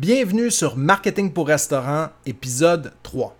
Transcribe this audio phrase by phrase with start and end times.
[0.00, 3.36] Bienvenue sur Marketing pour restaurant, épisode 3.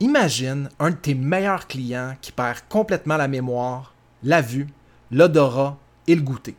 [0.00, 3.94] Imagine un de tes meilleurs clients qui perd complètement la mémoire,
[4.24, 4.66] la vue,
[5.12, 5.78] l'odorat
[6.08, 6.56] et le goûter.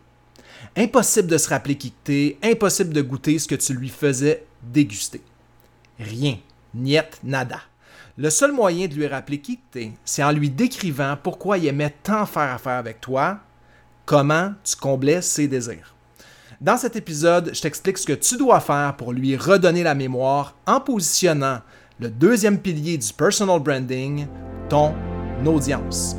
[0.77, 5.21] Impossible de se rappeler qui t'es, impossible de goûter ce que tu lui faisais déguster.
[5.99, 6.37] Rien,
[6.73, 7.59] niet, nada.
[8.15, 11.93] Le seul moyen de lui rappeler qui t'es, c'est en lui décrivant pourquoi il aimait
[12.01, 13.39] tant faire affaire avec toi,
[14.05, 15.95] comment tu comblais ses désirs.
[16.61, 20.53] Dans cet épisode, je t'explique ce que tu dois faire pour lui redonner la mémoire
[20.67, 21.57] en positionnant
[21.99, 24.27] le deuxième pilier du personal branding,
[24.69, 24.93] ton
[25.43, 26.15] audience.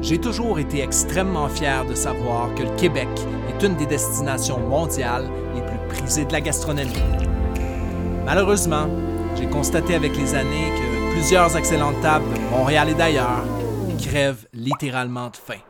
[0.00, 3.06] J'ai toujours été extrêmement fier de savoir que le Québec
[3.48, 6.90] est une des destinations mondiales les plus prisées de la gastronomie.
[8.26, 8.88] Malheureusement,
[9.36, 13.44] j'ai constaté avec les années que plusieurs excellentes tables Montréal et d'ailleurs
[14.02, 15.60] crèvent littéralement de faim.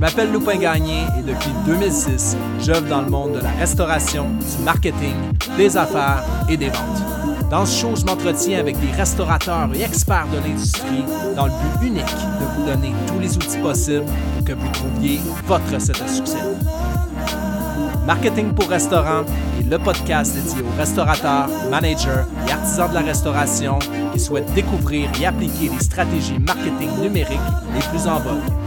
[0.00, 4.64] Je m'appelle Loupin Gagné et depuis 2006, j'œuvre dans le monde de la restauration, du
[4.64, 5.12] marketing,
[5.58, 7.50] des affaires et des ventes.
[7.50, 11.04] Dans ce show, je m'entretiens avec des restaurateurs et experts de l'industrie
[11.36, 15.20] dans le but unique de vous donner tous les outils possibles pour que vous trouviez
[15.46, 16.38] votre recette à succès.
[18.06, 19.24] Marketing pour restaurant
[19.60, 23.78] est le podcast dédié aux restaurateurs, managers et artisans de la restauration
[24.14, 27.38] qui souhaitent découvrir et appliquer les stratégies marketing numériques
[27.74, 28.59] les plus en vogue.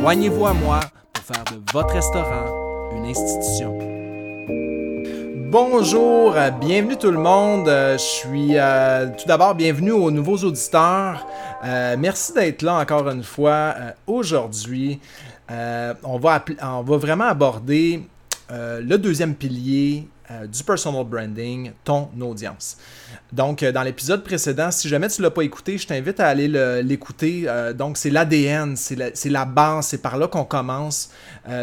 [0.00, 0.80] Joignez-vous à moi
[1.12, 3.76] pour faire de votre restaurant une institution.
[5.50, 7.68] Bonjour, euh, bienvenue tout le monde.
[7.68, 11.26] Euh, je suis euh, tout d'abord bienvenue aux nouveaux auditeurs.
[11.98, 13.74] merci d'être là encore une fois.
[14.06, 15.00] Aujourd'hui,
[15.48, 18.02] on, va on va vraiment aborder
[18.50, 22.78] le deuxième pilier euh, du personal branding, ton audience.
[23.32, 26.26] Donc, euh, dans l'épisode précédent, si jamais tu ne l'as pas écouté, je t'invite à
[26.26, 26.48] aller
[26.82, 27.44] l'écouter.
[27.46, 31.12] Euh, donc, c'est l'ADN, c'est la, base, c'est par là qu'on commence.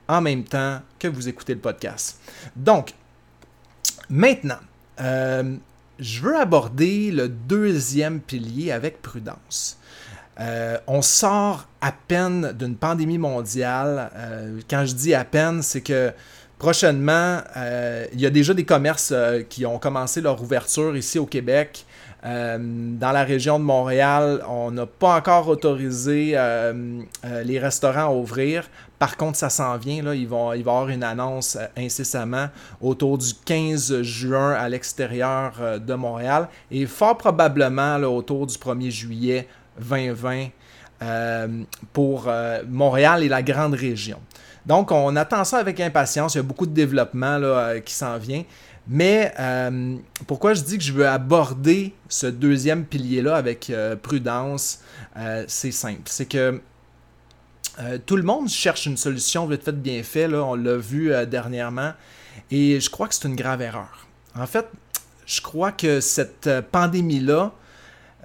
[0.09, 2.19] en même temps que vous écoutez le podcast.
[2.57, 2.95] Donc,
[4.09, 4.59] maintenant,
[4.99, 9.79] je veux aborder le deuxième pilier avec prudence.
[10.41, 14.11] Euh, on sort à peine d'une pandémie mondiale.
[14.17, 16.13] Euh, quand je dis à peine, c'est que
[16.59, 19.13] prochainement, euh, il y a déjà des commerces
[19.49, 21.85] qui ont commencé leur ouverture ici au Québec.
[22.25, 26.37] dans la région de Montréal, on n'a pas encore autorisé
[27.45, 28.69] les restaurants à ouvrir.
[28.99, 30.03] Par contre, ça s'en vient.
[30.03, 32.49] Là, il, va, y avoir une annonce incessamment
[32.81, 39.49] autour du 15 juin à l'extérieur de Montréal et fort probablement autour du 1er juillet
[39.81, 40.49] 2020
[41.01, 41.63] euh,
[41.93, 44.19] pour euh, Montréal et la grande région.
[44.67, 46.35] Donc, on attend ça avec impatience.
[46.35, 48.43] Il y a beaucoup de développement là, euh, qui s'en vient.
[48.89, 49.35] Mais
[50.27, 53.71] pourquoi je dis que je veux aborder ce deuxième pilier-là avec
[54.03, 54.81] prudence,
[55.47, 56.05] c'est simple.
[56.07, 56.63] C'est que
[58.07, 60.27] tout le monde cherche une solution vite fait bien fait.
[60.27, 61.93] Là, on l'a vu dernièrement.
[62.51, 64.07] Et je crois que c'est une grave erreur.
[64.35, 64.65] En fait,
[65.27, 67.53] je crois que cette pandémie-là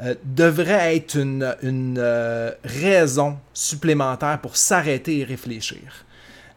[0.03, 6.05] euh, devrait être une, euh, raison supplémentaire pour s'arrêter et réfléchir.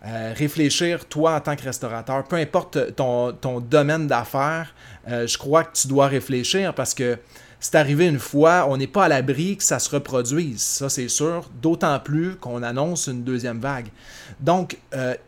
[0.04, 4.74] Euh, réfléchir, toi en tant que restaurateur, peu importe ton, domaine d'affaires,
[5.08, 7.18] je crois que tu dois réfléchir parce que
[7.60, 11.08] c'est arrivé une fois, on n'est pas à l'abri que ça se reproduise, ça c'est
[11.08, 13.88] sûr, d'autant plus qu'on annonce une deuxième vague.
[14.40, 14.78] Donc,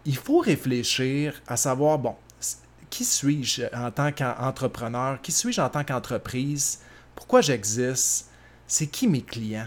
[0.05, 2.15] il faut réfléchir à savoir, bon,
[2.91, 6.81] qui suis-je en tant qu'entrepreneur, qui suis-je en tant qu'entreprise,
[7.19, 8.29] pourquoi j'existe,
[8.69, 9.67] c'est qui mes clients,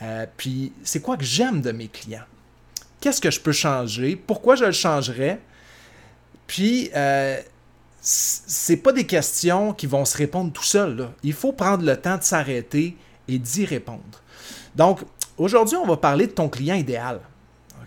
[0.00, 2.24] euh, puis c'est quoi que j'aime de mes clients.
[3.00, 5.40] Qu'est-ce que je peux changer, pourquoi je le changerais,
[6.46, 7.38] puis euh,
[8.00, 11.10] c'est pas des questions qui vont se répondre tout seul.
[11.22, 12.96] Il faut prendre le temps de s'arrêter
[13.28, 14.22] et d'y répondre.
[14.74, 15.00] Donc,
[15.36, 17.20] aujourd'hui, on va parler de ton client idéal.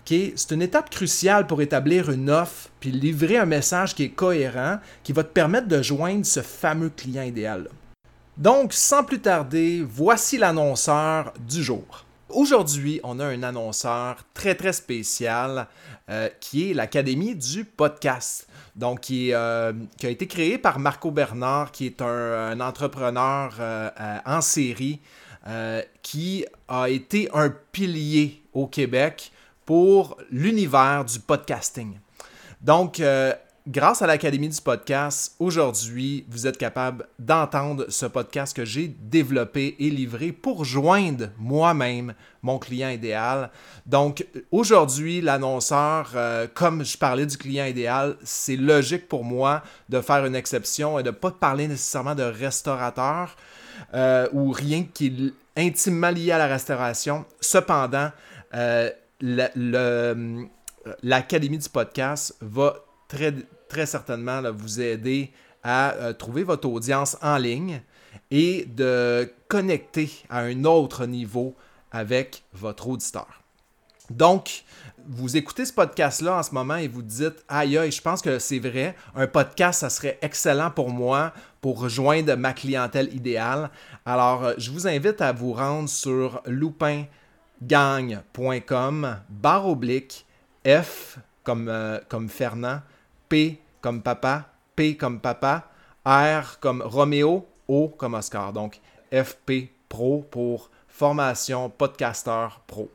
[0.06, 4.78] C'est une étape cruciale pour établir une offre puis livrer un message qui est cohérent,
[5.02, 7.62] qui va te permettre de joindre ce fameux client idéal.
[7.64, 7.83] -là.
[8.36, 12.04] Donc, sans plus tarder, voici l'annonceur du jour.
[12.30, 15.68] Aujourd'hui, on a un annonceur très très spécial
[16.10, 18.48] euh, qui est l'Académie du podcast.
[18.74, 19.72] Donc, qui, euh,
[20.02, 23.90] a été créé par Marco Bernard, qui est un, entrepreneur euh,
[24.26, 25.00] en série
[26.02, 29.30] qui a été un pilier au Québec
[29.66, 31.98] pour l'univers du podcasting.
[32.62, 32.98] Donc,
[33.66, 39.74] grâce à l'Académie du podcast, aujourd'hui, vous êtes capable d'entendre ce podcast que j'ai développé
[39.78, 43.50] et livré pour joindre moi-même mon client idéal.
[43.86, 50.00] Donc, aujourd'hui, l'annonceur, euh, comme je parlais du client idéal, c'est logique pour moi de
[50.02, 53.34] faire une exception et de ne pas parler nécessairement de restaurateur
[53.94, 55.32] euh, ou rien qui est
[55.66, 57.24] intimement lié à la restauration.
[57.40, 58.10] Cependant,
[61.02, 67.80] l'Académie du podcast va très, certainement vous aider à euh, trouver votre audience en ligne
[68.30, 71.54] et de connecter à un autre niveau
[71.90, 73.44] avec votre auditeur.
[74.10, 74.64] Donc,
[75.06, 78.38] vous écoutez ce podcast-là en ce moment et vous dites Aïe, aïe, je pense que
[78.38, 83.70] c'est vrai, un podcast, ça serait excellent pour moi pour rejoindre ma clientèle idéale.
[84.04, 90.26] Alors, euh, je vous invite à vous rendre sur loupingang.com barre oblique
[90.66, 92.80] F comme, euh, comme Fernand,
[93.34, 94.44] P comme papa,
[94.76, 95.68] P comme papa,
[96.06, 98.52] R comme Roméo, O comme Oscar.
[98.52, 98.80] Donc
[99.12, 102.92] FP Pro pour formation podcaster pro.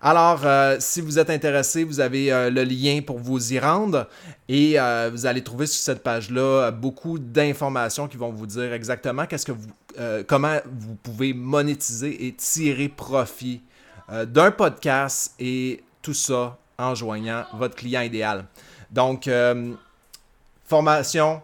[0.00, 4.08] Alors, euh, si vous êtes intéressé, vous avez euh, le lien pour vous y rendre
[4.48, 4.78] et
[5.12, 10.22] vous allez trouver sur cette page-là beaucoup d'informations qui vont vous dire exactement qu'est-ce que
[10.22, 13.60] comment vous pouvez monétiser et tirer profit
[14.08, 18.46] d'un podcast et tout ça en joignant votre client idéal.
[18.94, 19.72] Donc, euh,
[20.64, 21.42] formation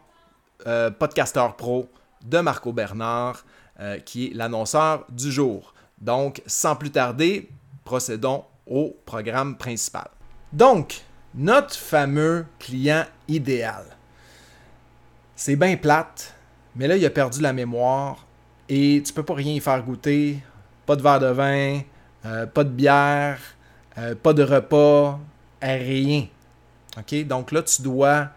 [0.68, 1.88] euh, podcasteur pro
[2.24, 3.44] de Marco Bernard,
[3.80, 5.74] euh, qui est l'annonceur du jour.
[6.00, 7.50] Donc, sans plus tarder,
[7.84, 10.06] procédons au programme principal.
[10.52, 11.02] Donc,
[11.34, 13.84] notre fameux client idéal.
[15.34, 16.32] C'est bien plate,
[16.76, 18.26] mais là, il a perdu la mémoire
[18.68, 20.38] et tu peux pas rien y faire goûter.
[20.86, 21.80] Pas de verre de vin,
[22.22, 23.40] pas de bière,
[24.22, 25.18] pas de repas,
[25.62, 26.26] rien.
[26.96, 28.28] Donc là, tu dois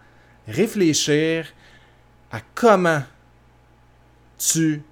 [0.46, 1.46] réfléchir
[2.30, 3.02] à comment
[4.38, 4.82] tu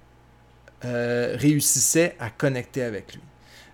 [0.85, 3.21] euh, réussissais à connecter avec lui.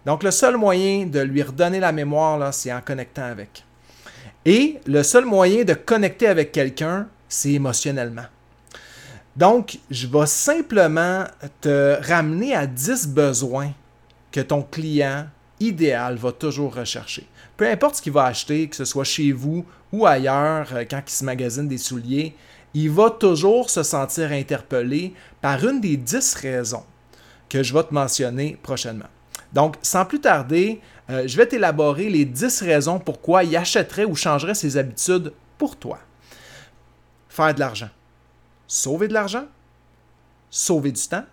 [0.06, 3.64] Donc le seul moyen de lui redonner la mémoire, c'est en connectant avec.
[4.46, 8.26] Et le seul moyen de connecter avec quelqu'un, c'est émotionnellement.
[9.36, 11.24] Donc, je vais simplement
[11.62, 13.72] te ramener à 10 besoins
[14.32, 15.28] que ton client
[15.60, 17.28] idéal va toujours rechercher
[17.60, 21.02] peu importe ce qu'il va acheter, que ce soit chez vous ou ailleurs, euh, quand
[21.06, 22.36] il se magasine des souliers,
[22.74, 26.84] il va toujours se sentir interpellé par une des dix raisons
[27.50, 29.08] que je vais te mentionner prochainement.
[29.52, 34.16] Donc, sans plus tarder, euh, je vais t'élaborer les dix raisons pourquoi il achèterait ou
[34.16, 36.00] changerait ses habitudes pour toi.
[37.28, 37.90] Faire de l'argent.
[38.68, 39.46] Sauver de l'argent.
[40.52, 41.26] Sauver du temps.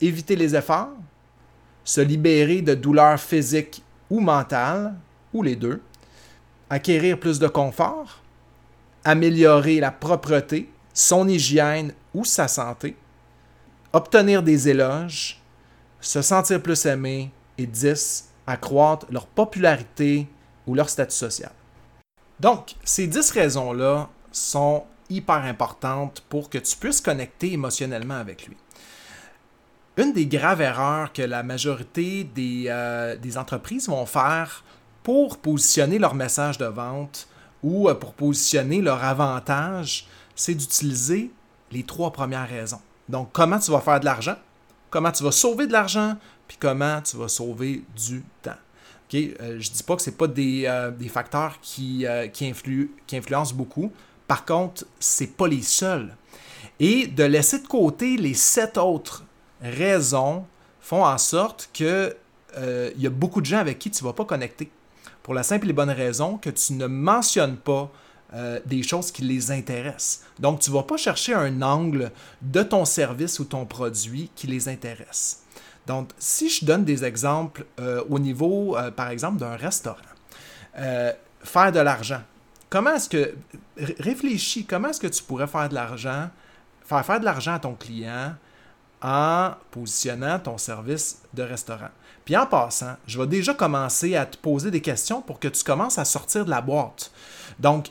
[0.00, 0.92] Éviter les efforts.
[1.84, 4.94] Se libérer de douleurs physiques ou mentales
[5.32, 5.80] ou les deux,
[6.70, 8.22] acquérir plus de confort,
[9.04, 12.96] améliorer la propreté, son hygiène ou sa santé,
[13.92, 15.40] obtenir des éloges,
[16.00, 18.30] se sentir plus aimé et 10.
[18.46, 20.28] accroître leur popularité
[20.66, 21.52] ou leur statut social.
[22.40, 28.56] Donc, ces 10 raisons-là sont hyper importantes pour que tu puisses connecter émotionnellement avec lui.
[29.96, 34.64] Une des graves erreurs que la majorité des, euh, des entreprises vont faire
[35.04, 37.28] pour positionner leur message de vente
[37.62, 41.30] ou euh, pour positionner leur avantage, c'est d'utiliser
[41.70, 42.80] les trois premières raisons.
[43.08, 44.36] Donc, comment tu vas faire de l'argent,
[44.90, 46.16] comment tu vas sauver de l'argent,
[46.48, 48.50] puis comment tu vas sauver du temps.
[49.12, 52.88] Euh, je ne dis pas que ce pas des, euh, des facteurs qui, qui, influent,
[53.06, 53.92] qui influencent beaucoup.
[54.26, 56.16] Par contre, ce pas les seuls.
[56.80, 59.22] Et de laisser de côté les sept autres
[59.60, 60.46] raisons
[60.80, 62.16] font en sorte que
[62.56, 64.70] il y a beaucoup de gens avec qui tu ne vas pas connecter
[65.24, 67.90] pour la simple et bonne raison que tu ne mentionnes pas
[68.34, 70.22] euh, des choses qui les intéressent.
[70.38, 72.12] Donc, tu ne vas pas chercher un angle
[72.42, 75.42] de ton service ou ton produit qui les intéresse.
[75.86, 79.98] Donc, si je donne des exemples euh, au niveau, euh, par exemple, d'un restaurant,
[80.74, 82.22] faire de l'argent.
[82.68, 83.34] Comment est-ce que,
[84.00, 86.28] réfléchis, comment est-ce que tu pourrais faire de l'argent,
[86.84, 88.34] faire faire de l'argent à ton client
[89.00, 91.90] en positionnant ton service de restaurant?
[92.24, 95.62] Puis en passant, je vais déjà commencer à te poser des questions pour que tu
[95.62, 97.10] commences à sortir de la boîte.
[97.58, 97.88] Donc,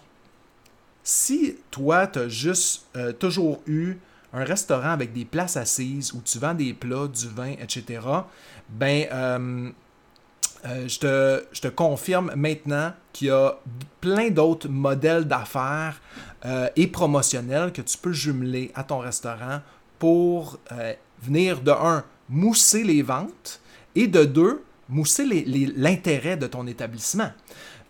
[1.04, 3.98] si toi, tu as juste euh, toujours eu
[4.32, 8.02] un restaurant avec des places assises où tu vends des plats, du vin, etc.,
[8.70, 9.70] ben, euh,
[10.66, 13.60] euh, je, te, je, te, confirme maintenant qu'il y a
[14.02, 16.02] plein d'autres modèles d'affaires
[16.76, 19.62] et promotionnels que tu peux jumeler à ton restaurant
[19.98, 20.60] pour
[21.22, 23.62] venir de un, mousser les ventes
[23.96, 25.26] et de deux, mousser
[25.76, 27.32] l'intérêt de ton établissement.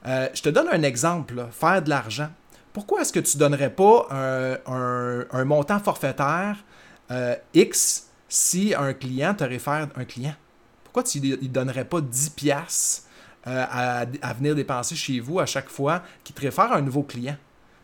[0.05, 2.29] Euh, je te donne un exemple, faire de l'argent.
[2.74, 4.07] Pourquoi est-ce que tu ne donnerais pas
[4.65, 6.57] un, montant forfaitaire
[7.12, 10.36] euh, X si un client te réfère un client?
[10.83, 13.03] Pourquoi tu ne donnerais pas 10 piastres
[13.48, 17.38] euh, à, venir dépenser chez vous à chaque fois qui te réfère un nouveau client?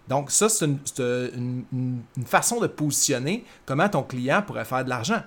[0.07, 5.21] Donc ça, c'est une, façon de positionner comment ton client pourrait faire de l'argent.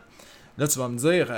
[0.58, 1.32] Là, tu vas me dire,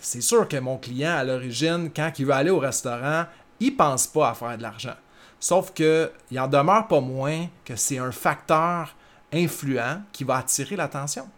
[0.00, 3.24] c'est sûr que mon client, à l'origine, quand il veut aller au restaurant,
[3.60, 4.94] il pense pas à faire de l'argent.
[5.40, 8.94] Sauf qu'il en demeure pas moins que c'est un facteur
[9.32, 11.28] influent qui va attirer l'attention.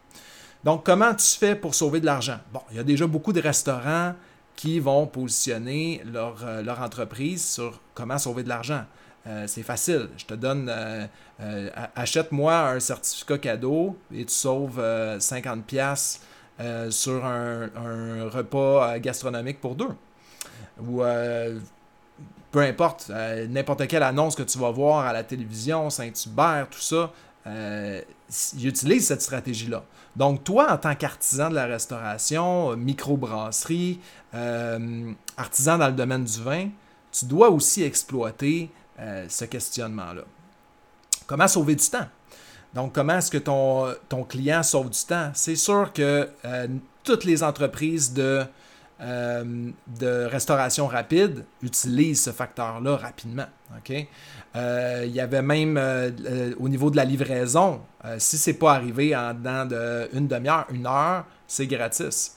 [0.65, 2.39] Donc, comment tu fais pour sauver de l'argent?
[2.53, 4.15] Bon, il y a déjà beaucoup de restaurants
[4.57, 8.85] qui vont positionner leur, euh, entreprise sur comment sauver de l'argent.
[9.27, 10.11] Euh, c'est facile.
[10.19, 14.83] Je te donne, euh, achète-moi un certificat cadeau et tu sauves
[15.19, 15.65] 50
[16.61, 19.95] pièces sur un, repas gastronomique pour deux.
[20.83, 21.03] Ou
[22.51, 26.81] peu importe, euh, n'importe quelle annonce que tu vas voir à la télévision, Saint-Hubert, tout
[26.81, 27.13] ça,
[27.47, 28.03] euh,
[28.55, 29.85] ils utilisent cette stratégie-là.
[30.17, 34.01] Donc, toi, en tant qu'artisan de la restauration, microbrasserie,
[34.35, 36.69] euh, artisan dans le domaine du vin,
[37.13, 38.71] tu dois aussi exploiter
[39.29, 40.23] ce questionnement-là.
[41.27, 42.07] Comment sauver du temps?
[42.75, 45.31] Donc, comment est-ce que ton, client sauve du temps?
[45.35, 46.29] C'est sûr que
[47.03, 48.45] toutes les entreprises de
[49.03, 53.47] euh, de restauration rapide utilisent ce facteur-là rapidement.
[54.57, 57.81] Euh, il y avait même euh, au niveau de la livraison,
[58.19, 59.65] si ce n'est pas arrivé en dedans
[60.13, 62.37] d'une demi-heure, une heure, c'est gratis.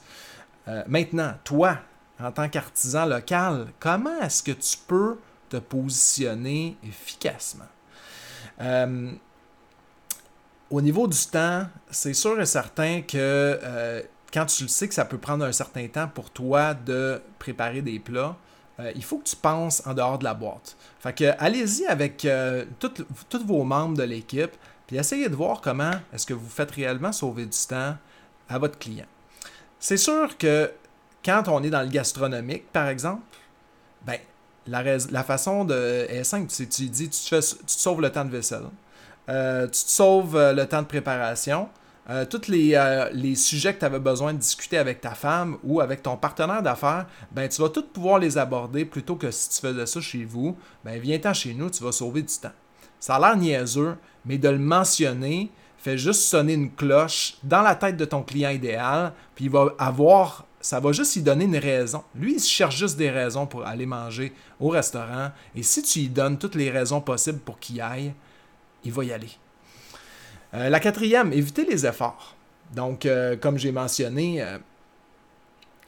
[0.86, 1.76] maintenant, toi,
[2.18, 5.18] en tant qu'artisan local, comment est-ce que tu peux
[5.50, 7.64] te positionner efficacement?
[10.74, 13.60] Au niveau du temps, c'est sûr et certain que
[14.32, 17.82] quand tu le sais que ça peut prendre un certain temps pour toi de préparer
[17.82, 18.36] des plats,
[18.80, 20.76] euh, il faut que tu penses en dehors de la boîte.
[20.98, 24.50] Fait que allez-y avec euh, tous vos membres de l'équipe,
[24.88, 27.96] puis essayez de voir comment est-ce que vous faites réellement sauver du temps
[28.48, 29.06] à votre client.
[29.78, 30.72] C'est sûr que
[31.24, 33.22] quand on est dans le gastronomique, par exemple,
[34.04, 34.18] ben,
[34.66, 36.50] la, façon de est simple.
[36.50, 38.64] Tu, tu dis, tu, te tu sauves le temps de vaisselle,
[39.28, 41.68] euh, tu te sauves le temps de préparation,
[42.10, 45.80] euh, tous euh, les, sujets que tu avais besoin de discuter avec ta femme ou
[45.80, 49.66] avec ton partenaire d'affaires, ben, tu vas tous pouvoir les aborder plutôt que si tu
[49.66, 50.56] faisais ça chez vous.
[50.84, 52.52] Ben, viens-t'en chez nous, tu vas sauver du temps.
[53.00, 57.74] Ça a l'air niaiseux, mais de le mentionner fait juste sonner une cloche dans la
[57.74, 61.58] tête de ton client idéal, puis il va avoir, ça va juste lui donner une
[61.58, 62.02] raison.
[62.14, 66.08] Lui, il cherche juste des raisons pour aller manger au restaurant, et si tu lui
[66.08, 68.14] donnes toutes les raisons possibles pour qu'il aille,
[68.84, 69.30] il va y aller.
[70.54, 72.36] Euh, la quatrième, éviter les efforts.
[72.74, 74.58] Donc, euh, comme j'ai mentionné, euh,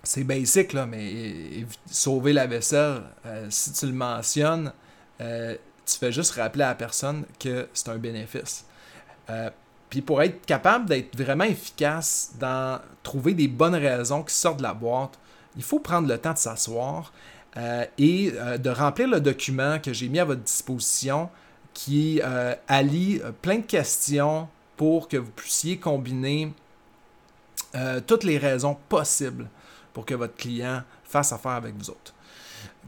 [0.03, 3.03] c'est basic, là, mais sauver la vaisselle,
[3.51, 4.73] si tu le mentionnes,
[5.19, 8.65] tu fais juste rappeler à la personne que c'est un bénéfice.
[9.91, 14.63] Puis pour être capable d'être vraiment efficace dans trouver des bonnes raisons qui sortent de
[14.63, 15.19] la boîte,
[15.57, 17.13] il faut prendre le temps de s'asseoir
[17.99, 21.31] et de remplir le document que j'ai mis à votre disposition
[21.77, 22.23] qui
[22.69, 26.53] allie plein de questions pour que vous puissiez combiner
[27.75, 29.49] euh, toutes les raisons possibles
[29.93, 32.15] pour que votre client fasse affaire avec vous autres.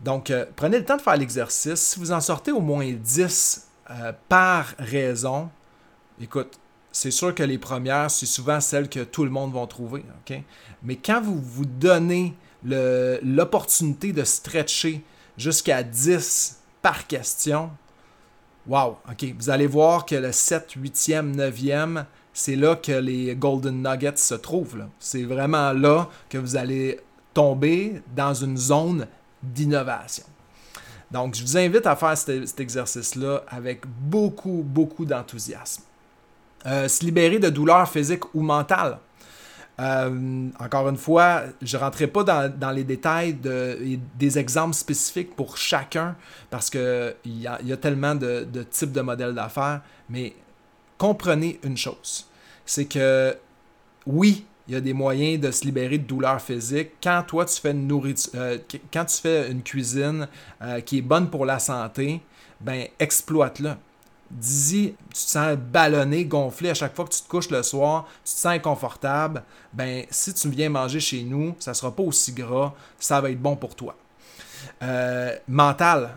[0.03, 1.81] Donc, euh, prenez le temps de faire l'exercice.
[1.81, 5.51] Si vous en sortez au moins 10 euh, par raison,
[6.21, 6.59] écoute,
[6.93, 10.05] c'est sûr que les premières, c'est souvent celles que tout le monde va trouver.
[10.83, 15.05] Mais quand vous vous donnez l'opportunité de stretcher
[15.37, 17.71] jusqu'à 10 par question,
[18.69, 19.35] Wow, OK.
[19.39, 24.35] Vous allez voir que le 7, 8e, 9e, c'est là que les Golden Nuggets se
[24.35, 24.85] trouvent.
[24.99, 27.01] C'est vraiment là que vous allez
[27.33, 29.07] tomber dans une zone
[29.43, 30.25] d'innovation.
[31.11, 35.83] Donc, je vous invite à faire cet, exercice-là avec beaucoup, beaucoup d'enthousiasme.
[36.67, 38.99] Euh, se libérer de douleurs physiques ou mentales.
[39.81, 43.79] Euh, encore une fois, je ne rentrerai pas dans, les détails de,
[44.19, 46.17] des exemples spécifiques pour chacun
[46.51, 50.35] parce qu'il y a, y a tellement de, types de modèles d'affaires, mais
[50.97, 52.29] comprenez une chose,
[52.67, 53.37] c'est que
[54.07, 56.91] oui, il y a des moyens de se libérer de douleurs physiques.
[57.03, 58.59] Quand toi, tu fais une, nourriture, euh,
[58.93, 60.29] quand tu fais une cuisine
[60.61, 62.21] euh, qui est bonne pour la santé,
[62.61, 63.75] ben exploite-le.
[64.31, 68.07] Dizzy, tu te sens ballonné, gonflé à chaque fois que tu te couches le soir,
[68.25, 69.43] tu te sens inconfortable,
[69.73, 73.41] ben si tu viens manger chez nous, ça sera pas aussi gras, ça va être
[73.41, 73.97] bon pour toi.
[74.83, 76.11] Euh, mental,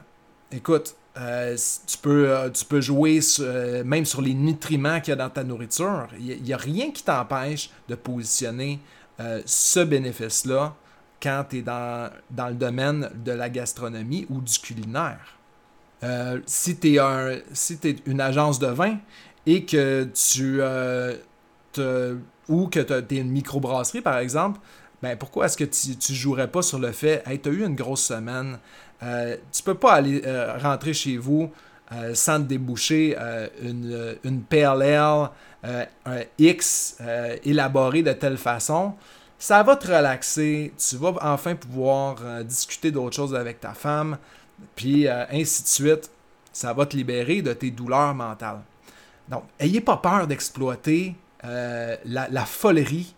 [0.52, 3.20] écoute, euh, tu, peux, euh, tu peux jouer
[3.86, 6.08] même sur les nutriments qu'il y a dans ta nourriture.
[6.20, 8.80] Il n'y a, rien qui t'empêche de positionner
[9.46, 10.74] ce bénéfice-là
[11.22, 15.38] quand tu es dans, dans, le domaine de la gastronomie ou du culinaire.
[16.04, 18.98] Euh, si tu es, si es, une agence de vin
[19.46, 22.16] et que tu euh,
[22.50, 24.60] ou que tu es une microbrasserie, par exemple,
[25.02, 27.66] ben pourquoi est-ce que tu ne jouerais pas sur le fait, hey, tu as eu
[27.66, 28.58] une grosse semaine,
[29.04, 31.50] euh, tu peux pas aller euh, rentrer chez vous
[32.14, 33.18] sans te déboucher
[33.62, 35.28] une, une PLL
[35.62, 36.98] un X
[37.44, 38.94] élaboré de telle façon
[39.42, 44.20] ça va te relaxer, tu vas enfin pouvoir discuter d'autres choses avec ta femme,
[44.76, 46.12] puis euh, ainsi de suite.
[46.54, 48.62] Ça va te libérer de tes douleurs mentales.
[49.30, 53.16] Donc, ayez pas peur d'exploiter euh, la, folerie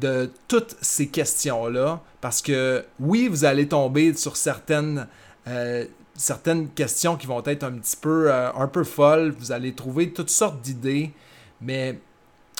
[0.00, 5.06] de toutes ces questions-là, parce que oui, vous allez tomber sur certaines,
[5.46, 5.84] euh,
[6.16, 10.30] certaines questions qui vont être un petit peu, un peu folles, vous allez trouver toutes
[10.30, 11.12] sortes d'idées,
[11.60, 12.00] mais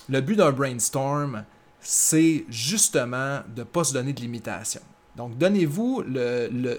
[0.09, 1.42] le but d'un brainstorm,
[1.83, 4.81] c'est justement de ne pas se donner de limitations.
[5.17, 6.05] Donc, donnez-vous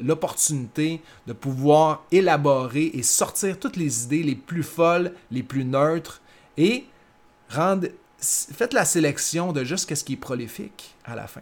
[0.02, 6.22] l'opportunité de pouvoir élaborer et sortir toutes les idées les plus folles, les plus neutres
[6.58, 6.86] et
[8.20, 11.42] faites la sélection de juste ce qui est prolifique à la fin.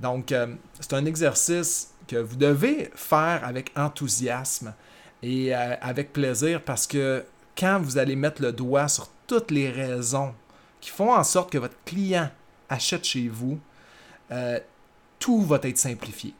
[0.00, 0.48] Donc, euh,
[0.80, 4.74] c'est un exercice que vous devez faire avec enthousiasme
[5.22, 7.24] et euh, avec plaisir parce que
[7.56, 10.34] quand vous allez mettre le doigt sur toutes les raisons
[10.80, 12.28] qui font en sorte que votre client
[12.72, 13.58] achète chez vous,
[14.30, 14.58] euh,
[15.18, 16.34] tout va être simplifié.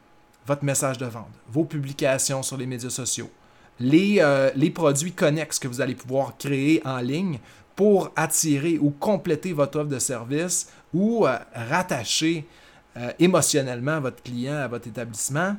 [0.45, 3.31] Votre message de vente, vos publications sur les médias sociaux,
[3.79, 7.39] les, euh, les produits connexes que vous allez pouvoir créer en ligne
[7.75, 12.45] pour attirer ou compléter votre offre de service ou euh, rattacher
[13.17, 15.55] émotionnellement votre client à votre établissement,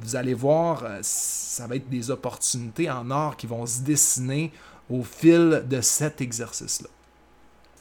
[0.00, 4.50] vous allez voir, ça va être des opportunités en or qui vont se dessiner
[4.88, 6.88] au fil de cet exercice-là.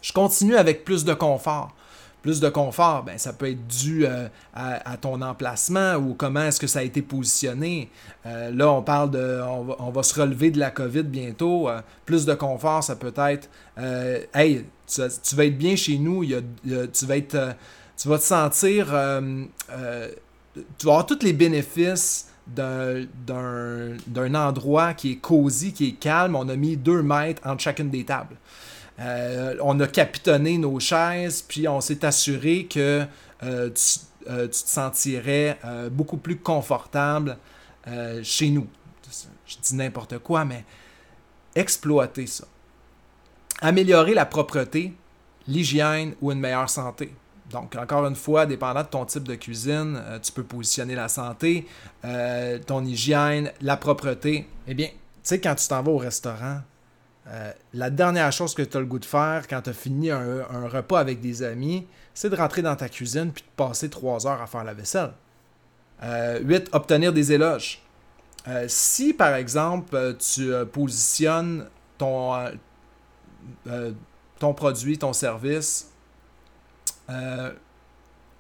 [0.02, 1.74] Je continue avec plus de confort
[2.28, 6.60] plus de confort, ben, ça peut être dû euh, à, ton emplacement ou comment est-ce
[6.60, 7.90] que ça a été positionné.
[8.26, 9.40] Euh, là, on parle de.
[9.80, 11.70] On va, se relever de la COVID bientôt.
[11.70, 13.48] Euh, plus de confort, ça peut être
[14.34, 18.88] Hey, tu, vas être bien chez nous, tu, vas te sentir.
[18.88, 19.22] tu vas
[20.84, 26.36] avoir tous les bénéfices d'un endroit qui est cosy, qui est calme.
[26.36, 28.36] On a mis deux mètres entre chacune des tables.
[29.00, 33.06] Euh, on a capitonné nos chaises, puis on s'est assuré que
[33.44, 33.70] euh,
[34.30, 35.60] euh, tu, te sentirais
[35.92, 37.38] beaucoup plus confortable
[38.24, 38.68] chez nous.
[39.46, 40.66] Je dis n'importe quoi, mais
[41.56, 42.46] exploiter ça.
[43.62, 44.94] Améliorer la propreté,
[45.48, 47.14] l'hygiène ou une meilleure santé.
[47.50, 51.66] Donc, encore une fois, dépendant de ton type de cuisine, tu peux positionner la santé,
[52.66, 54.50] ton hygiène, la propreté.
[54.68, 56.60] Eh bien, tu sais, quand tu t'en vas au restaurant,
[57.30, 60.12] euh, la dernière chose que tu as le goût de faire quand tu as fini
[60.12, 64.26] un, repas avec des amis, c'est de rentrer dans ta cuisine puis de passer trois
[64.28, 65.12] heures à faire la vaisselle.
[66.02, 66.06] 8.
[66.06, 67.82] Euh, obtenir des éloges.
[68.48, 72.54] Euh, si, par exemple, tu positionnes ton,
[74.56, 75.92] produit, ton service,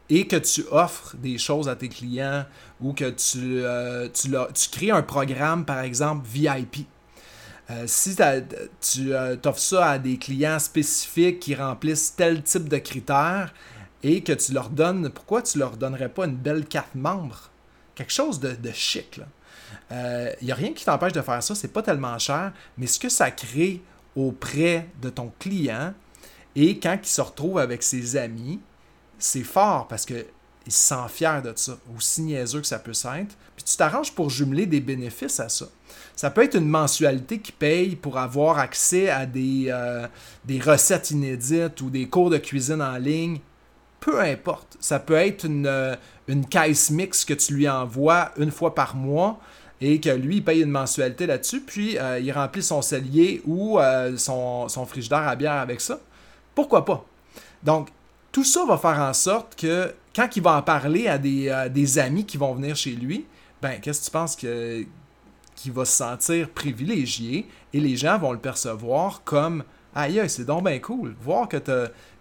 [0.09, 2.45] et que tu offres des choses à tes clients
[2.79, 3.63] ou que tu,
[4.53, 6.87] tu crées un programme, par exemple, VIP
[7.69, 8.15] euh, si
[8.79, 13.53] tu euh, offres ça à des clients spécifiques qui remplissent tel type de critères
[14.03, 17.49] et que tu leur donnes, pourquoi tu leur donnerais pas une belle carte membre?
[17.95, 19.19] Quelque chose de, chic.
[19.89, 19.95] Il
[20.45, 22.99] n'y euh, a rien qui t'empêche de faire ça, c'est pas tellement cher, mais ce
[22.99, 23.81] que ça crée
[24.15, 25.93] auprès de ton client
[26.55, 28.59] et quand il se retrouve avec ses amis,
[29.19, 30.25] c'est fort parce que
[30.65, 33.37] il se sent fier de ça, aussi niaiseux que ça peut être.
[33.55, 35.67] Puis tu t'arranges pour jumeler des bénéfices à ça.
[36.17, 40.07] Ça peut être une mensualité qui paye pour avoir accès à des, euh,
[40.45, 43.39] des recettes inédites ou des cours de cuisine en ligne.
[43.99, 44.77] Peu importe.
[44.79, 45.95] Ça peut être une, euh,
[46.27, 49.37] une caisse mix que tu lui envoies une fois par mois
[49.79, 53.77] et que lui, il paye une mensualité là-dessus, puis euh, il remplit son cellier ou
[54.17, 55.99] son, frigidaire à bière avec ça.
[56.55, 57.05] Pourquoi pas?
[57.61, 57.89] Donc,
[58.31, 62.25] tout ça va faire en sorte que quand il va en parler à des, amis
[62.25, 63.27] qui vont venir chez lui,
[63.61, 64.83] ben, qu'est-ce que tu penses que,
[65.57, 69.63] qu'il va se sentir privilégié et les gens vont le percevoir comme
[69.97, 71.15] Aïe, c'est donc bien cool.
[71.19, 71.57] Voir que,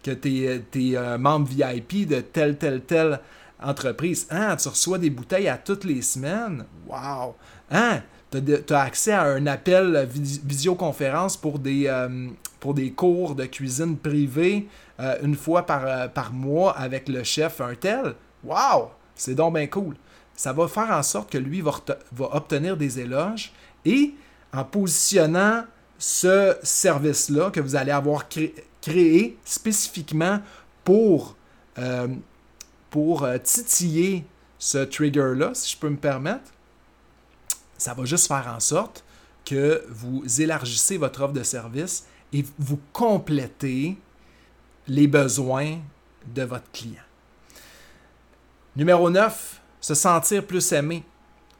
[0.02, 3.20] que tu es, un membre VIP de telle, telle, telle
[3.62, 4.26] entreprise.
[4.30, 6.64] Hein, tu reçois des bouteilles à toutes les semaines?
[6.86, 7.34] Wow!
[7.70, 12.28] Hein, tu as, accès à un appel visioconférence pour des, euh,
[12.60, 14.68] pour des cours de cuisine privée
[14.98, 18.14] euh, une fois par, euh, par mois avec le chef un tel?
[18.42, 18.90] Wow!
[19.14, 19.96] C'est donc bien cool.
[20.36, 21.72] Ça va faire en sorte que lui va,
[22.32, 23.52] obtenir des éloges
[23.84, 24.14] et
[24.52, 25.64] en positionnant
[25.98, 28.28] ce service-là que vous allez avoir
[28.82, 30.40] créé spécifiquement
[30.84, 31.36] pour,
[32.90, 34.26] pour titiller
[34.58, 36.52] ce trigger-là, si je peux me permettre,
[37.78, 39.04] ça va juste faire en sorte
[39.44, 43.96] que vous élargissez votre offre de service et vous complétez
[44.88, 45.78] les besoins
[46.34, 47.02] de votre client.
[48.74, 51.04] Numéro 9, se sentir plus aimé.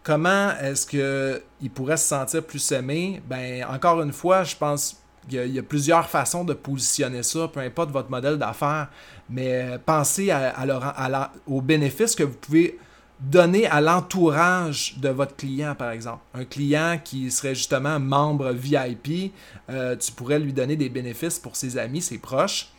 [0.03, 3.23] Comment est-ce qu'il pourrait se sentir plus aimé?
[3.29, 7.61] Ben, encore une fois, je pense qu'il y, a plusieurs façons de positionner ça, peu
[7.61, 8.89] importe votre modèle d'affaires,
[9.31, 12.81] mais pensez à, aux bénéfices que vous pouvez
[13.21, 16.23] donner à l'entourage de votre client, par exemple.
[16.35, 19.33] Un client qui serait justement membre VIP,
[19.71, 22.71] euh, tu pourrais lui donner des bénéfices pour ses amis, ses proches.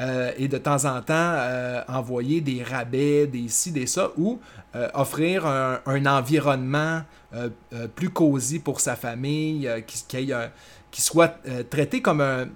[0.00, 4.38] Euh, et de temps en temps euh, envoyer des rabais, des ci, des ça, ou
[4.76, 7.02] euh, offrir un, environnement
[7.96, 12.48] plus cosy pour sa famille, qui, soit traité comme un,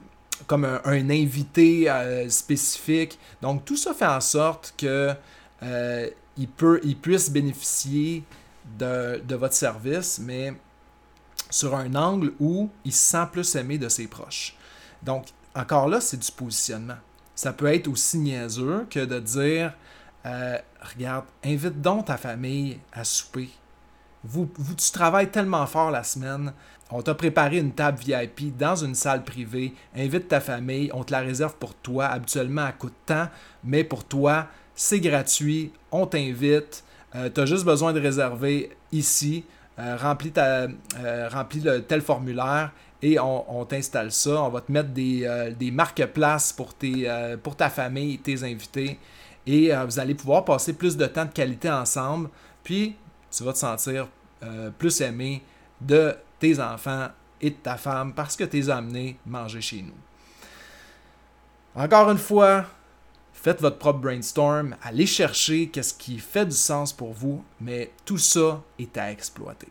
[0.46, 1.88] comme un, invité
[2.28, 3.18] spécifique.
[3.42, 5.10] Donc tout ça fait en sorte que
[5.62, 8.22] il, peut, il puisse bénéficier
[8.78, 10.54] de, de votre service, mais
[11.50, 14.56] sur un angle où il se sent plus aimé de ses proches.
[15.02, 16.96] Donc, encore là, c'est du positionnement
[17.34, 19.72] ça peut être aussi niaiseux que de dire
[20.26, 23.50] euh, Regarde, invite donc ta famille à souper.
[24.24, 26.52] Vous, vous, tu travailles tellement fort la semaine.
[26.90, 29.74] On t'a préparé une table VIP dans une salle privée.
[29.96, 30.90] Invite ta famille.
[30.92, 32.06] On te la réserve pour toi.
[32.06, 33.28] Habituellement, à coût de temps.
[33.64, 35.72] Mais pour toi, c'est gratuit.
[35.90, 36.84] On t'invite.
[37.14, 39.44] Euh, tu as juste besoin de réserver ici.
[39.78, 40.66] Euh, remplis, ta,
[41.30, 44.42] remplis le, tel formulaire et on, t'installe ça.
[44.42, 48.98] On va te mettre des, euh, marque-places pour, euh, pour ta famille, tes invités.
[49.44, 52.30] Et euh, vous allez pouvoir passer plus de temps de qualité ensemble.
[52.62, 52.94] Puis,
[53.30, 54.08] tu vas te sentir
[54.76, 55.40] plus aimé
[55.80, 57.06] de tes enfants
[57.40, 59.94] et de ta femme parce que tu les as amenés manger chez nous.
[61.80, 62.64] Encore une fois,
[63.42, 68.18] faites votre propre brainstorm, allez chercher qu'est-ce qui fait du sens pour vous, mais tout
[68.18, 69.66] ça est à exploiter.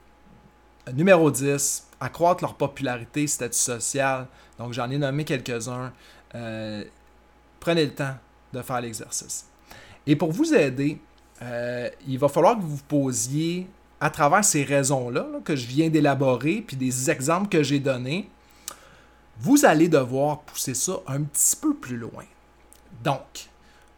[0.94, 4.28] Numéro 10, accroître leur popularité, statut social.
[4.58, 5.94] Donc, j'en ai nommé quelques-uns.
[6.36, 6.84] Euh,
[7.62, 8.16] prenez le temps
[8.52, 9.46] de faire l'exercice.
[10.06, 11.00] Et pour vous aider,
[11.42, 13.68] euh, il va falloir que vous posiez,
[14.02, 18.30] à travers ces raisons-là que je viens d'élaborer, puis des exemples que j'ai donnés,
[19.40, 22.26] vous allez devoir pousser ça un petit peu plus loin.
[23.02, 23.48] Donc,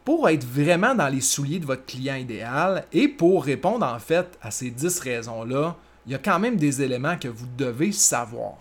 [0.04, 4.38] pour être vraiment dans les souliers de votre client idéal et pour répondre en fait
[4.42, 8.56] à ces 10 raisons-là, il y a quand même des éléments que vous devez savoir.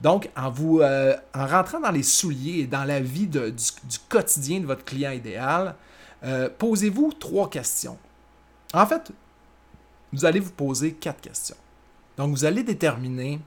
[0.00, 3.50] Donc, en, vous, euh, en rentrant dans les souliers et dans la vie du,
[4.08, 5.74] quotidien de votre client idéal,
[6.22, 7.98] euh, posez-vous trois questions.
[8.72, 9.10] En fait,
[10.12, 11.56] vous allez vous poser quatre questions.
[12.16, 13.40] Donc, vous allez déterminer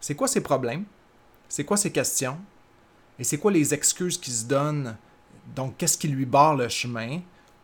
[0.00, 0.84] c'est quoi ses problèmes,
[1.48, 2.38] c'est quoi ses questions,
[3.18, 4.96] et c'est quoi les excuses qu'il se donne,
[5.54, 7.20] donc qu'est-ce qui lui barre le chemin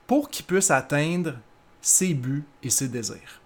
[0.06, 1.34] pour qu'il puisse atteindre
[1.80, 3.40] ses buts et ses désirs?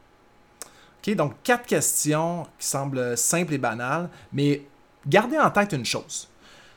[1.09, 4.63] Donc, quatre questions qui semblent simples et banales, mais
[5.07, 6.29] gardez en tête une chose.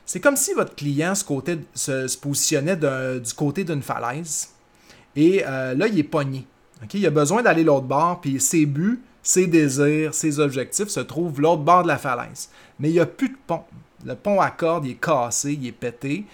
[0.06, 4.50] C'est comme si votre client se, positionnait du côté d'une falaise
[5.16, 6.46] et euh, là, il est pogné.
[6.92, 11.40] Il a besoin d'aller l'autre bord, puis ses buts, ses désirs, ses objectifs se trouvent
[11.40, 12.50] l'autre bord de la falaise.
[12.78, 13.62] Mais il n'y a plus de pont.
[14.04, 16.26] Le pont à corde, il est cassé, il est pété.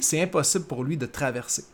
[0.00, 1.64] C'est impossible pour lui de traverser.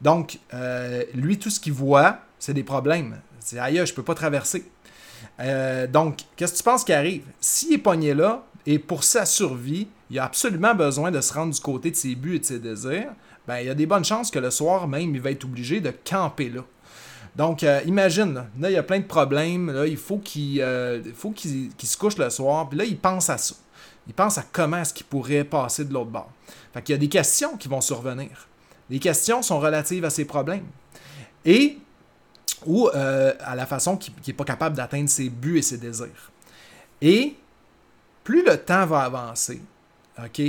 [0.00, 3.18] Donc, euh, lui, tout ce qu'il voit, c'est des problèmes.
[3.40, 4.70] C'est ailleurs, je ne peux pas traverser.
[5.40, 7.24] Euh, donc, qu'est-ce que tu penses qui arrive?
[7.40, 11.54] S'il est pogné là, et pour sa survie, il a absolument besoin de se rendre
[11.54, 13.12] du côté de ses buts et de ses désirs,
[13.46, 15.80] ben, il y a des bonnes chances que le soir même, il va être obligé
[15.80, 16.62] de camper là.
[17.36, 21.96] Donc, euh, imagine, là, il y a plein de problèmes, là, il faut qu'il se
[21.96, 23.54] couche le soir, puis là, il pense à ça.
[24.06, 26.30] Il pense à comment est-ce qu'il pourrait passer de l'autre bord.
[26.72, 28.48] Fait qu'il y a des questions qui vont survenir.
[28.88, 30.66] Les questions sont relatives à ses problèmes.
[31.44, 31.78] Et
[32.64, 36.30] ou euh, à la façon qu'il n'est pas capable d'atteindre ses buts et ses désirs.
[37.02, 37.36] Et
[38.24, 39.60] plus le temps va avancer,
[40.18, 40.42] OK,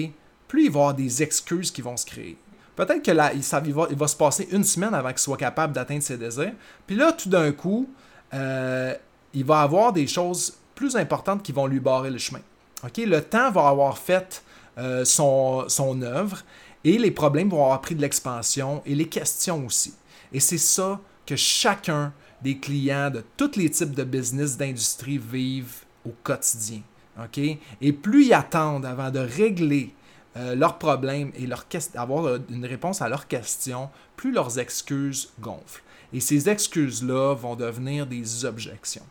[0.48, 2.38] plus il va y avoir des excuses qui vont se créer.
[2.76, 6.54] Peut-être que il, va, se passer une semaine avant qu'il soit capable d'atteindre ses désirs.
[6.86, 7.90] Puis là, tout d'un coup,
[8.34, 8.94] euh,
[9.34, 12.42] il va avoir des choses plus importantes qui vont lui barrer le chemin.
[12.84, 12.98] OK?
[12.98, 14.44] Le temps va avoir fait
[14.78, 16.44] euh, son, son œuvre
[16.84, 19.94] et les problèmes vont avoir pris de l'expansion et les questions aussi.
[20.32, 25.84] Et c'est ça que chacun des clients de tous les types de business, d'industrie vivent
[26.06, 26.82] au quotidien.
[27.22, 27.40] OK?
[27.82, 29.94] Et plus ils attendent avant de régler
[30.38, 35.30] euh, leurs problèmes et leur avoir euh, une réponse à leurs questions, plus leurs excuses
[35.40, 35.84] gonflent.
[36.14, 39.06] Et ces excuses-là vont devenir des objections.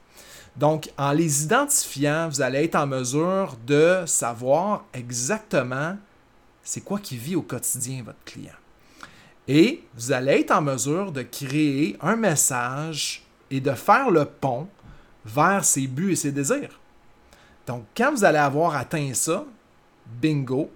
[0.56, 5.96] Donc, en les identifiant, vous allez être en mesure de savoir exactement
[6.62, 8.54] c'est quoi qui vit au quotidien votre client.
[9.46, 14.66] Et vous allez être en mesure de créer un message et de faire le pont
[15.24, 16.80] vers ses buts et ses désirs.
[17.66, 19.44] Donc, quand vous allez avoir atteint ça,
[20.20, 20.70] bingo,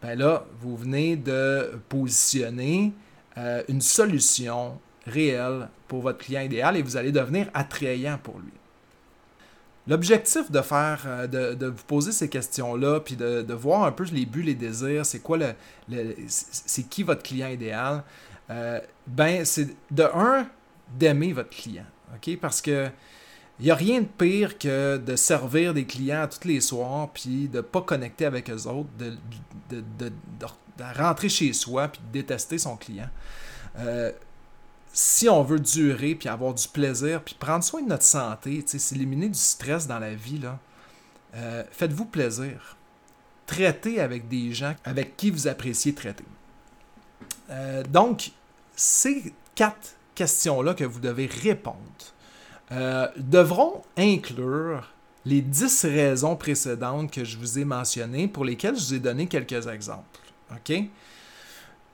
[0.00, 2.92] ben là, vous venez de positionner
[3.36, 8.52] euh, une solution réelle pour votre client idéal et vous allez devenir attrayant pour lui.
[9.90, 14.24] L'objectif de faire, euh, de, vous poser ces questions-là, puis de, voir un peu les
[14.24, 18.04] buts, les désirs, c'est quoi le, c'est qui votre client idéal,
[18.50, 20.46] euh, ben c'est de un
[20.96, 22.88] d'aimer votre client, ok, parce que
[23.58, 27.48] il n'y a rien de pire que de servir des clients tous les soirs, puis
[27.48, 29.16] de ne pas connecter avec eux autres, de,
[29.70, 30.12] de,
[30.96, 33.10] rentrer chez soi, puis de détester son client.
[33.80, 34.12] Euh,
[34.92, 39.28] si on veut durer, puis avoir du plaisir, puis prendre soin de notre santé, s'éliminer
[39.28, 40.40] du stress dans la vie,
[41.34, 42.76] euh, faites-vous plaisir.
[43.46, 46.24] Traitez avec des gens avec qui vous appréciez traiter.
[47.50, 48.32] Euh, donc,
[48.76, 51.76] ces quatre questions-là que vous devez répondre
[52.72, 54.92] euh, devront inclure
[55.24, 59.26] les dix raisons précédentes que je vous ai mentionnées pour lesquelles je vous ai donné
[59.26, 60.20] quelques exemples.
[60.52, 60.72] OK?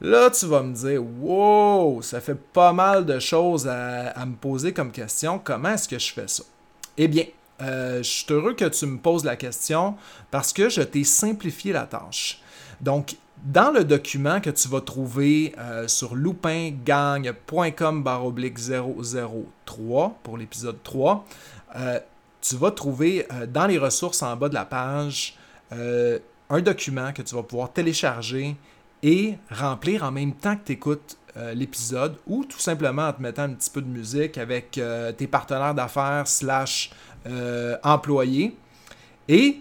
[0.00, 4.72] Là, tu vas me dire, wow, ça fait pas mal de choses à, me poser
[4.72, 5.40] comme question.
[5.42, 6.44] Comment est-ce que je fais ça?
[6.98, 7.24] Eh bien,
[7.62, 9.96] euh, je suis heureux que tu me poses la question
[10.30, 12.42] parce que je t'ai simplifié la tâche.
[12.80, 18.04] Donc, dans le document que tu vas trouver euh, sur loupingang.com
[19.64, 21.24] 003 pour l'épisode 3,
[21.76, 22.00] euh,
[22.42, 25.36] tu vas trouver dans les ressources en bas de la page
[26.48, 28.56] un document que tu vas pouvoir télécharger
[29.02, 33.20] et remplir en même temps que tu écoutes euh, l'épisode ou tout simplement en te
[33.20, 36.90] mettant un petit peu de musique avec euh, tes partenaires d'affaires slash
[37.26, 38.56] euh, employés.
[39.28, 39.60] Et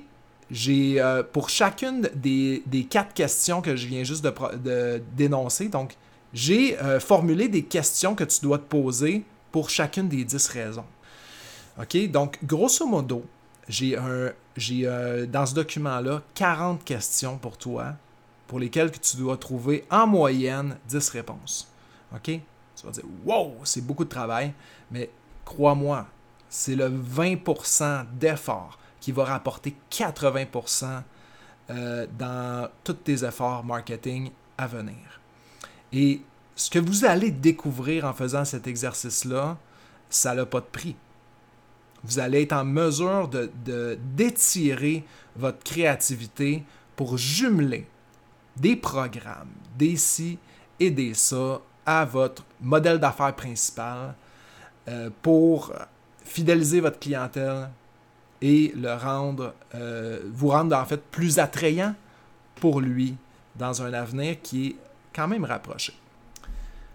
[0.49, 1.01] j'ai
[1.33, 5.97] pour chacune des, quatre questions que je viens juste de, dénoncer, donc
[6.33, 10.85] j'ai formulé des questions que tu dois te poser pour chacune des dix raisons.
[11.81, 12.11] OK?
[12.11, 13.25] Donc, grosso modo,
[13.67, 17.95] j'ai dans ce document-là 40 questions pour toi
[18.47, 21.67] pour lesquels tu dois trouver en moyenne 10 réponses.
[22.13, 22.23] OK?
[22.75, 24.53] Tu vas dire, wow, c'est beaucoup de travail,
[24.91, 25.09] mais
[25.43, 26.07] crois-moi,
[26.49, 31.01] c'est le 20% d'effort qui va rapporter 80%
[31.69, 35.21] euh, dans tous tes efforts marketing à venir.
[35.91, 36.21] Et
[36.55, 39.57] ce que vous allez découvrir en faisant cet exercice-là,
[40.09, 40.95] ça n'a pas de prix.
[42.03, 45.03] Vous allez être en mesure de, d'étirer
[45.35, 46.63] votre créativité
[46.95, 47.87] pour jumeler
[48.55, 50.37] des programmes, des ci
[50.79, 54.15] et des ça à votre modèle d'affaires principal
[54.87, 55.71] euh, pour
[56.23, 57.69] fidéliser votre clientèle
[58.41, 61.95] et le rendre, euh, vous rendre en fait plus attrayant
[62.55, 63.15] pour lui
[63.55, 64.75] dans un avenir qui est
[65.13, 65.93] quand même rapproché.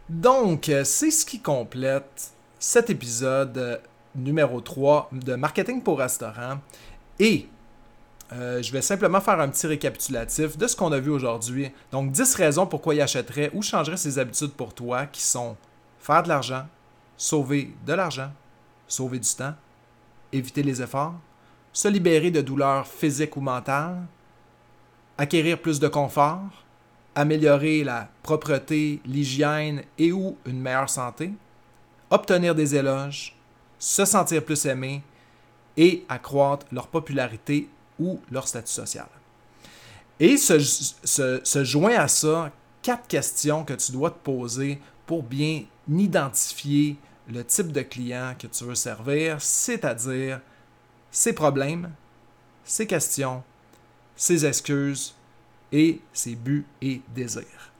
[0.09, 3.81] Donc, euh, c'est ce qui complète cet épisode
[4.14, 6.59] numéro 3 de Marketing pour restaurant.
[7.18, 7.49] Et
[8.33, 11.71] euh, je vais simplement faire un petit récapitulatif de ce qu'on a vu aujourd'hui.
[11.90, 15.57] Donc, 10 raisons pourquoi il achèterait ou changerait ses habitudes pour toi qui sont
[15.99, 16.66] faire de l'argent,
[17.16, 18.31] sauver de l'argent,
[18.87, 19.55] sauver du temps,
[20.33, 21.14] éviter les efforts,
[21.73, 24.07] se libérer de douleurs physiques ou mentales,
[25.19, 26.64] acquérir plus de confort,
[27.14, 31.33] améliorer la propreté, l'hygiène et ou une meilleure santé,
[32.11, 33.37] obtenir des éloges,
[33.79, 35.03] se sentir plus aimé
[35.77, 37.69] et accroître leur popularité
[38.00, 39.06] ou leur statut social.
[40.18, 42.50] Et se, joint à ça
[42.82, 46.96] quatre questions que tu dois te poser pour bien identifier
[47.28, 50.40] le type de client que tu veux servir, c'est-à-dire
[51.10, 51.90] ses problèmes,
[52.64, 53.42] ses questions,
[54.16, 55.14] ses excuses
[55.72, 57.70] et ses buts et désirs.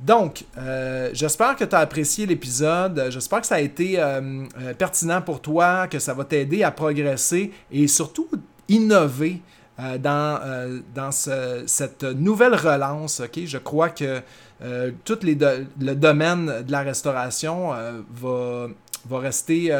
[0.00, 3.08] Donc, euh, j'espère que tu as apprécié l'épisode.
[3.10, 6.70] J'espère que ça a été euh, euh, pertinent pour toi, que ça va t'aider à
[6.70, 8.28] progresser et surtout
[8.70, 9.42] innover
[9.78, 13.22] euh, dans, euh, dans cette nouvelle relance.
[13.34, 14.20] Je crois que
[14.62, 17.70] euh, tout les le domaine de la restauration
[18.10, 18.68] va,
[19.08, 19.72] va rester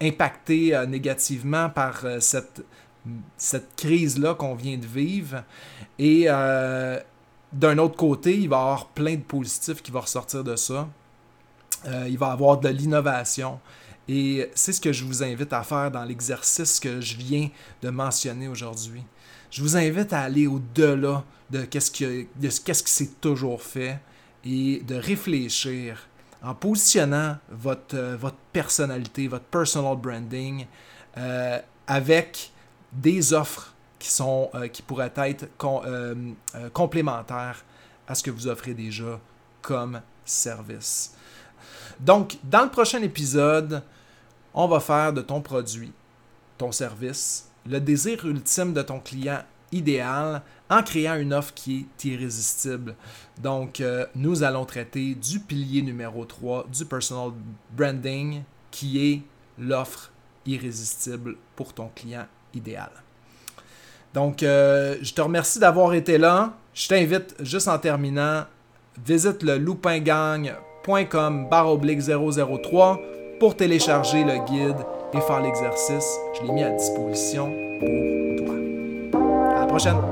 [0.00, 2.62] impacté négativement par cette,
[3.36, 5.44] cette crise-là qu'on vient de vivre.
[5.98, 10.56] Et d'un autre côté, il va y avoir plein de positifs qui vont ressortir de
[10.56, 10.88] ça.
[11.86, 13.60] il va y avoir de l'innovation.
[14.08, 17.48] Et c'est ce que je vous invite à faire dans l'exercice que je viens
[17.82, 19.02] de mentionner aujourd'hui.
[19.50, 22.26] Je vous invite à aller au-delà de qu'est-ce qui,
[22.64, 24.00] qu'est-ce s'est toujours fait
[24.44, 26.08] et de réfléchir
[26.42, 30.66] en positionnant votre, euh, votre personnalité, votre personal branding
[31.16, 32.50] euh, avec
[32.92, 35.46] des offres qui, sont, euh, qui pourraient être
[36.72, 37.64] complémentaires
[38.08, 39.20] à ce que vous offrez déjà
[39.60, 41.14] comme service.
[42.00, 43.82] Donc, dans le prochain épisode,
[44.54, 45.92] on va faire de ton produit,
[46.58, 52.04] ton service, le désir ultime de ton client idéal en créant une offre qui est
[52.04, 52.94] irrésistible.
[53.40, 57.32] Donc, euh, nous allons traiter du pilier numéro 3 du personal
[57.70, 59.22] branding qui est
[59.58, 60.10] l'offre
[60.46, 62.90] irrésistible pour ton client idéal.
[64.12, 66.54] Donc, euh, je te remercie d'avoir été là.
[66.74, 68.44] Je t'invite, juste en terminant,
[69.04, 70.71] visite le loupingang.com
[71.68, 73.00] oblique 003
[73.38, 74.76] pour télécharger le guide
[75.14, 76.18] et faire l'exercice.
[76.34, 78.54] Je l'ai mis à disposition pour toi.
[79.56, 80.11] À la prochaine!